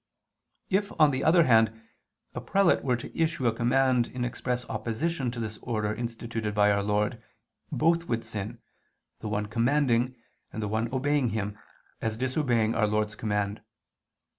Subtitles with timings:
[0.71, 1.79] If, on the other hand,
[2.33, 6.71] a prelate were to issue a command in express opposition to this order instituted by
[6.71, 7.21] Our Lord,
[7.71, 8.59] both would sin,
[9.19, 10.15] the one commanding,
[10.51, 11.55] and the one obeying him,
[12.01, 13.61] as disobeying Our Lord's command.